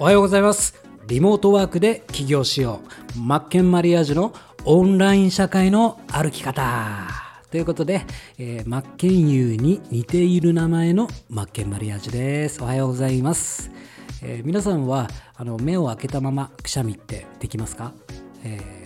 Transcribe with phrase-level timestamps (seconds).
[0.00, 0.82] おはようございます。
[1.08, 2.80] リモートワークで起業しよ
[3.16, 3.20] う。
[3.20, 4.32] マッケンマリアージュの
[4.64, 7.06] オンライン社会の歩き方。
[7.50, 8.06] ということで、
[8.38, 12.62] えー、マッケンユーに似ている名前のマッケンマリアージュです。
[12.62, 13.70] おはようございます、
[14.22, 15.06] えー、皆さんは
[15.36, 17.92] あの目を開けたままくしゃみってできますか、
[18.42, 18.79] えー、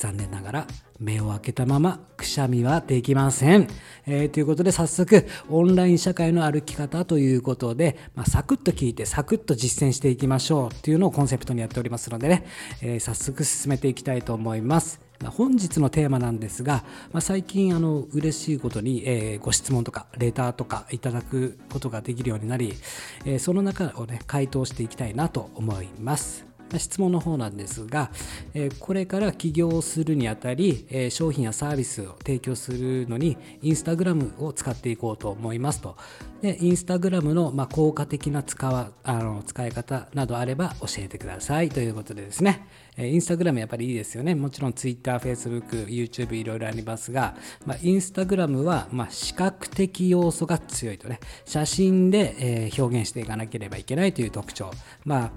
[0.00, 0.66] 残念ながら
[0.98, 3.68] 目を開けたままくしゃみはできません。
[4.06, 12.46] えー、ということで早速オンライン社会の歩き方ということで、まあ、サクッと聞いてサクッと実践していきましょうっていうのをコンセプトにやっておりますのでね、
[12.80, 15.00] えー、早速進めていきたいと思います。
[15.36, 16.82] 本日のテーマなんですが、
[17.12, 22.72] まあ、最近あの嬉しいことに、えー、ご質問とかレターとかいただくことができるようになり、
[23.26, 26.49] えー、その中をね回答していきたいなと思います。
[26.78, 28.10] 質問の方なんですが、
[28.78, 35.96] これから起業するにあたり、商品やサービスを提供するのに、インスタグラムを使っていこうと思いますと。
[36.42, 44.34] で、インスタグラムのま効果的な使わあの使い方などあれば教えてくださいということでですね、インスタグラムやっぱりいいですよね。
[44.34, 54.70] もちろん Twitter、Facebook、YouTube いろいろありますが、まあ、インスタグラムはま視覚的要素が強いとね、写真で表現していかなければいけないという特徴。
[55.04, 55.32] まあ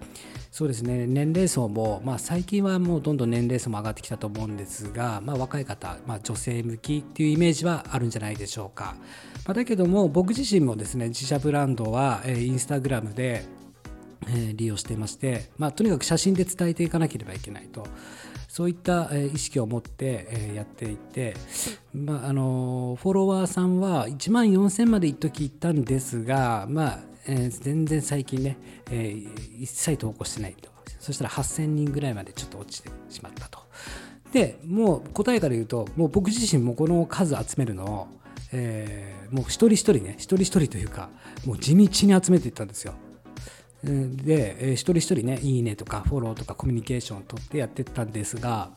[0.53, 8.95] そうですね年齢層も、まあ、最近はもうどんどん年齢層も上がってきたと思うんですが、まあ、若い方、まあ、女性向きっていうイメージはあるんじゃないでしょうか、
[9.47, 13.45] まあ、だけども僕自身もですね自社ブランドは、えー、インスタグラムで、
[14.27, 17.87] えー、利用していまして、まあ、とにかく写真で伝えていかなければいけないと。
[18.47, 21.33] そういった意識を持ってやっていて、
[21.91, 28.57] まあ、あのフォロワーさんは1万4000まで一時行ったんですが、まあ、えー、全然最近ね、
[28.91, 30.71] えー、一切投稿してないと。
[30.99, 33.59] そしたら8000人ぐらいまでちょっと落ちてしまったと。
[34.31, 38.07] で、もう答えから言うと、もう僕自身もこの数集めるのを、
[38.51, 41.09] えー、もう一人一人ね、一人一人というか、
[41.45, 42.93] もう地道に集めていったんですよ。
[43.83, 48.71] で、えー、一人一人ね、いいねとかフォローとかコミュニケーションを取ってやっていったんですが、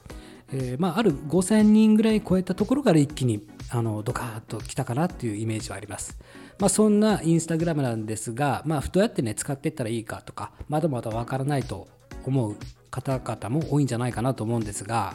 [0.53, 6.19] えー、まあ、ある5000人ぐらい超えたところから一気にあのドカーッと来たかなっていうイメージはあります。
[6.59, 11.87] まあ、そんなインスタグラムなんですが、まあ、どうやってね使っていったらいいかとかまだまだわからないと
[12.25, 12.57] 思う
[12.91, 15.15] 方々も多いんじゃないかなと思うんですが、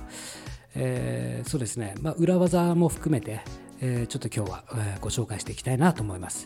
[0.75, 3.41] えー、そうですね、まあ、裏技も含めて、
[3.81, 6.45] えー、ちょっと今日は、えご紹介していきたいなと思います。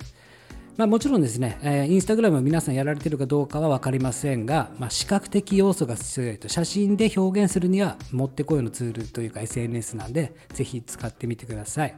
[0.78, 11.96] まあ、もちろんですね、えー、インスタグラム皆さんやられてるかどうかは分かりませんが、まあ、視覚的要素が強いと写真で表現するにはもってこいのツールというか SNS なんでぜひ使ってみてください、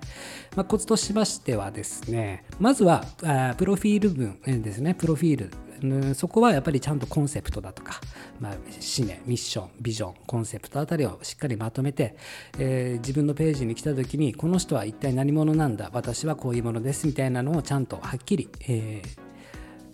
[0.56, 4.94] まあ、コツとしましてはですねまずはあプロフィール文ですね。
[4.94, 5.52] プロフィール
[5.84, 8.00] うんそこはやっぱりちゃんとコンセプトだとか、
[8.40, 12.16] まあ、使命、ミッション、ビジョン、コンセプトあたりをしっかりまとめて、
[12.58, 19.28] えー、自分のページに来た時に、この人は一体何者なんだ、私はこういうものですみたいなのをちゃんとはっきり、えー、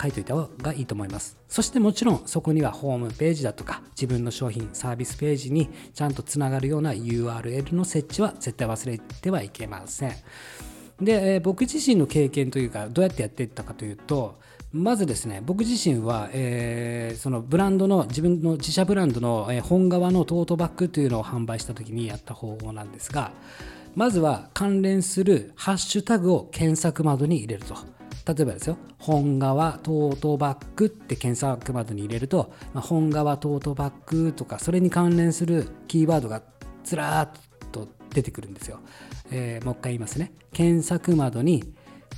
[0.01, 1.37] 書いといた方がいいと思います。
[1.47, 10.13] そしてもちろんそこにはホームページだとか自分の商品、サービスページにちゃんとつながるような URL の設置は絶対忘れてはいけません。
[11.01, 14.39] で、え、僕自身の経験というかどうやってやっていったかというと
[14.73, 23.31] まずですね僕自身は、えー、そのブランドの自分の自社ブランドの、え、本革のトートバッグというのを販売した時にやった方法なんですが
[23.93, 27.75] まずは関連するハッシュタグを検索窓に入れると。
[28.25, 36.41] 例えばですよ本革トートバッグって検索窓に入れると、まあ、本革トートバッグとかそれに関連するキーワードが
[36.85, 37.31] ずらーっ
[37.73, 38.79] と出てくるんですよ、
[39.29, 40.31] えー、もう一回言いますね。
[40.53, 41.73] 検索窓に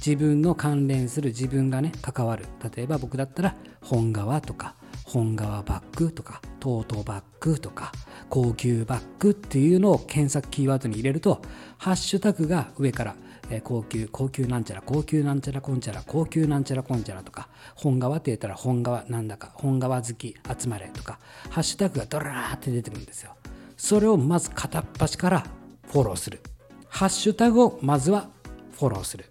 [0.05, 2.45] 自分の関連する自分がね関わる
[2.75, 7.91] 例えば僕だったら本革とか本革バッグとかトートバッグとか
[8.29, 11.41] 高級バッグっていうのを検索キーワードに入れると
[11.77, 13.15] ハッシュタグが上から
[13.49, 21.19] え高級、高級なんちゃら、高級なんちゃらこんちゃら、高級なんちゃらこんちゃらとか、本革って言ったら本革なんだか、本革好き集まれとか、
[21.51, 23.35] ハッシュタグがドラーって出てくるんですよ。
[23.77, 25.45] それをまず片っ端から
[25.91, 26.41] フォローする。
[26.89, 28.29] ハッシュタグをまずは
[28.71, 29.25] フォローする。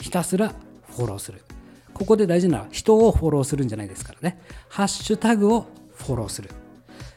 [0.00, 0.54] ひたすら
[0.88, 1.42] フォローする。
[1.94, 4.40] ここで大事なのは人をフォローするんじゃないですからね。
[4.68, 6.50] ハッシュタグをフォローする。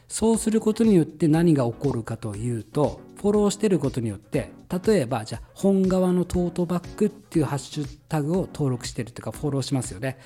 [0.08, 4.52] そうすることによって何が起こるかというと、フォローしてることによって、
[4.84, 10.18] 例えばじゃあ本革のトートバッグっていうハッシュタグを登録してるというかフォローしますよね。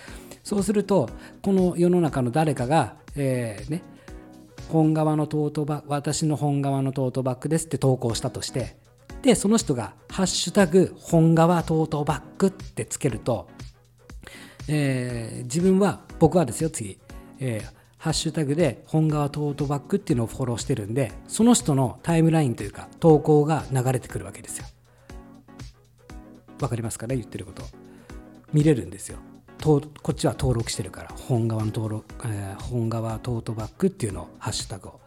[0.43, 1.09] そうすると、
[1.43, 3.83] この世の中の誰かが、えー、ね、
[4.71, 8.77] 本革のトートバッグ、私の本革のトートバッグですって投稿したとして、
[9.23, 13.49] で、その人が、ハッシュタグ、本革トートバッグってつけると、
[14.69, 16.99] えー、自分は、僕はですよ、次、
[17.41, 24.67] えー、ハッシュタグで本革トートバッグっていうのをフォローしてるんで、その人のタイムラインというか、投稿が流れてくるわけですよ。
[26.61, 27.63] わかりますかね言ってること。
[28.53, 29.19] 見れるんですよ。
[29.59, 35.01] とこっちは登録してるから本革の登録、えー、本革トートバッグっていうのをハッシュタグを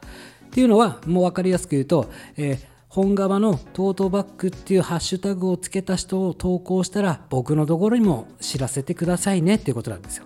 [0.48, 2.60] っていうのはもう分かりやすく言うと、えー、
[2.92, 10.26] 本革のトートバッグっていうハッシュタグをつけた人を投稿したら僕のところにも知らせてくださいねっていうことなんですよ。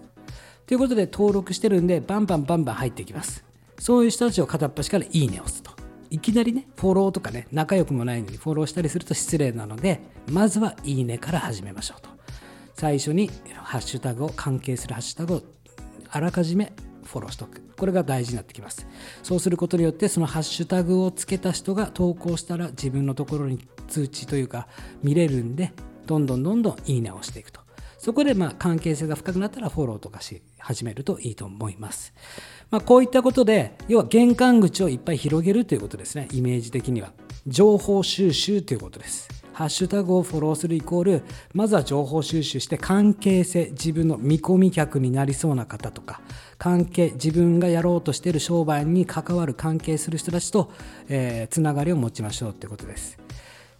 [0.65, 3.43] ということで登録してるんでバンバンバンバン入っていきます。
[3.77, 5.73] そういう人たちを片っ端からいいねを押すと。
[6.09, 10.01] いきなりね、フォローとかね、仲良くもないのにフォローしたりすると失礼なので、
[10.31, 12.09] まずはいいねから始めましょうと。
[12.73, 15.41] 最初にハッシュタグを関係するハッシュタグを
[16.09, 16.73] あらかじめ
[17.05, 17.61] フォローしておく。
[17.77, 18.87] これが大事になってきます。
[19.23, 24.67] そうすることによって、そのハッシュタグをつけた人が投稿したら自分のところに通知というか
[25.03, 25.71] 見れるんで、
[26.05, 27.61] どんどんどんどんいいねをしていくと。
[27.97, 32.13] そこでまあ関係性が深くなったらフォローとかし始めるといいと思います。
[32.69, 37.13] まあ、こういったことで、要は玄関口をいっぱい広げるということですね、イメージ的には。
[37.47, 39.29] 情報収集ということです。
[39.55, 41.23] ハッシュタグをフォローするイコール、
[41.53, 46.19] まずは情報収集して関係性、自分の見込み客になりそうな方とか、
[46.57, 50.73] 関係、自分がやろうとしている商売に関わる関係する人たちと、
[51.07, 53.17] えー、つながりを持ちましょうということです。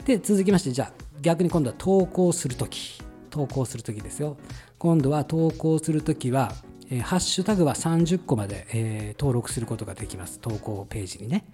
[0.05, 0.91] で、続きまして、じゃあ
[1.21, 3.01] 逆に今度は投稿するとき。
[3.29, 4.37] 投稿するときですよ。
[4.77, 6.53] 今度は投稿するときは、
[6.89, 10.39] えー、ハッシュタグは30個まで、えー、登録することができます。
[10.39, 11.45] 投稿ページにね。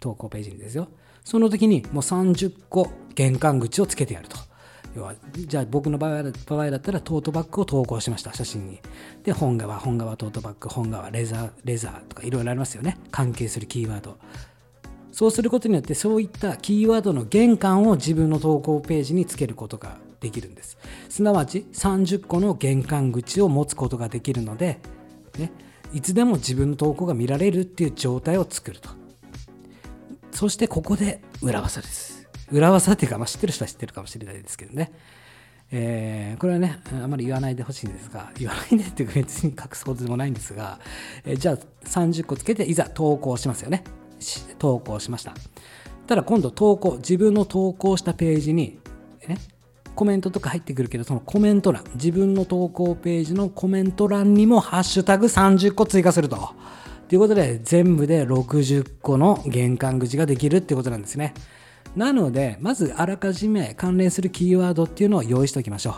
[0.00, 0.86] 投稿ページにですよ。
[1.24, 4.36] その時にもう30個玄関口をつけてやると。
[4.94, 8.80] 要はじゃあ僕の場合場合だったらトートバッグを投稿しました写真に。
[9.22, 12.98] で本革本革トートバッグ本革レザーレザーとかいろいろありますよね。
[13.10, 14.16] 関係するキーワード。
[15.12, 20.78] そうすることによってそういったキーワードの玄関を自分の投稿ページにつけることができるんです。
[21.08, 24.80] すなわち30個の玄関口を持つことができるので、
[25.38, 25.52] ね、
[25.92, 28.90] いつでも自分の投稿が見られるっていう状態を作ると。
[30.38, 34.92] そしてここで裏技です裏技っていうか、まあ、知ってる人は知ってるかもしれないですけどね
[35.72, 40.78] えー、これはね、あまり言わないでほしいんですが、言わないでっていうか別に隠すことでもないんですが、
[41.26, 43.82] えー、じゃあ30個つけていざ投稿しますよね。
[44.58, 45.34] 投稿しました。
[46.06, 48.78] ただ今度投稿、自分の投稿したページに、
[49.26, 49.36] ね、
[49.94, 56.54] コメントとか入ってくるけど、そのコメント欄、自分の投稿ページのコメント欄にもハッシュタグ30個追加すると。
[57.08, 61.32] ということで、全部で60個の玄関口ができるってことなんですね。
[61.96, 65.94] なので、まずあらかじめ関連するキーワードっていうのを用意しておきましょう。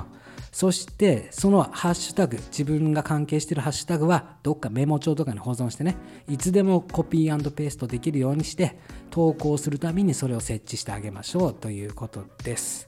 [0.52, 5.96] そして、そのハッシュタグ、自分が関係しているハッシュタグは、どっかメモ帳とかに保存してね、
[6.28, 8.78] いつでもコピーペーストできるようにして、
[9.10, 12.86] 投稿するたびにそれを設置してあげましょうということです。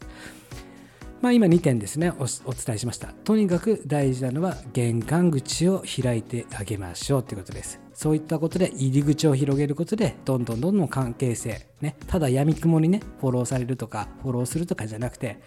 [1.22, 2.12] まあ、今2点ですね。
[2.18, 3.14] お伝えしました。
[3.22, 7.78] とにかく大事なのは玄関口を開いてあげましょうということです。
[7.94, 11.94] そういったことで入り口を広げることでどんどんどんどん関係性ね。
[12.08, 15.40] ただやみくもにねフォローされるとかフォローするとかじゃなくて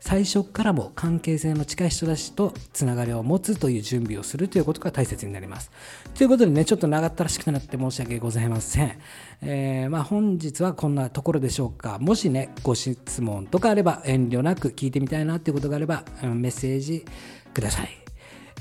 [0.00, 5.70] 最初からも関係性の近い人たちとつながりを持つという準備をするということが大切になります。
[6.14, 8.98] ということでね、ちょっと長ったらしくなって申し訳ございません。
[9.42, 11.98] えー、まあ、本日はこんなところでしょうか。
[11.98, 17.04] もしね、ご質問とかあれば遠慮なく聞いてみたいなっていうことがあれば、メッセージ
[17.52, 18.05] ください。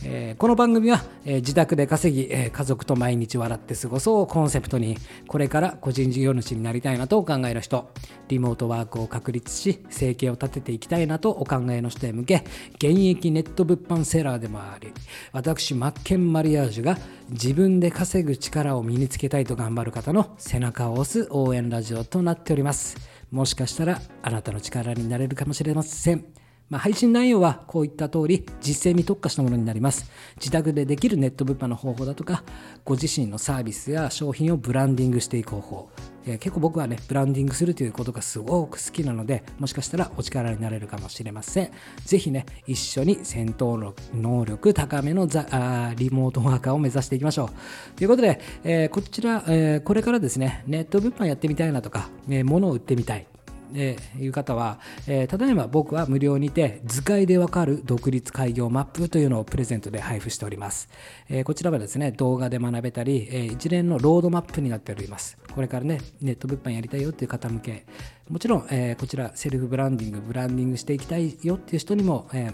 [0.04, 4.98] えー、この番組は、えー、自宅で稼ぎ、えー、家族と毎日笑って過ごそうをコンセプトに
[5.28, 7.90] これから個人事業主になりたいなとお考えの人
[8.28, 12.44] リモートワークを確立し生計を立てていきたいなとお考えの人へ向け
[12.76, 14.94] 現役ネット物販セラーでもあり
[15.32, 16.98] 私マッケンマリアージュが
[17.30, 22.98] 自分で稼ぐ力を身につけたいと頑張る方の背中を押す応援ラジオとなっております。
[23.32, 26.45] もしかしたらあなたの力になれるかもしれません。
[26.70, 30.10] まあ、配信内容はこういった通り実践に特化したものになります。
[30.38, 32.44] 自宅でできるネット物販の方法だとか、
[32.84, 35.90] ご自身のサービスや商品をブランディングしていく方法。
[36.26, 41.72] え、結構僕はね、ブランディングするということがすごく好きなので、もしかしたらお力になれるかもしれません。
[42.04, 47.96] ぜひね、一緒に戦闘能力高めのザあリモートワーカーを目指していきましょう。
[47.96, 53.28] ということで、えー、こちら、えー、これからですね、ネット物販やってみたいなとか、え物を売ってみたい。
[53.76, 60.90] えーいう方は、えー、例えば僕は無料にて図解でわかる独立開業マップというのをプレゼントで配布しております、
[61.30, 65.38] えー、こちらはですね動画で学べたり、えー、一連のロードマップになっております。
[65.54, 67.86] これからねネット物販やりたいよっていう方向け。
[68.30, 72.52] もちろん、えこちらセルフブランディングブランディングしていきたいよっていう人にも、え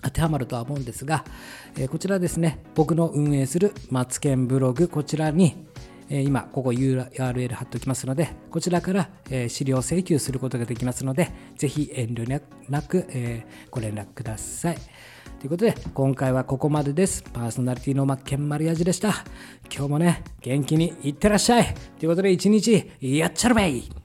[0.00, 1.24] 当てはまるとは思うんですが、
[1.76, 5.66] えこちらですね僕の運営するマツケンブログこちらに
[6.20, 9.08] 今ここ URL 貼っておきますのでこちらから
[9.48, 13.06] 資料請求することができますのでぜひ遠慮なく
[13.70, 14.76] ご連絡ください。
[15.40, 17.22] ということで今回はここまでです。
[17.24, 19.24] パーソナリティのマッケンマリアジでした。
[19.74, 21.74] 今日もね元気にいってらっしゃい。
[21.98, 24.01] ということで一日やっちゃるべい。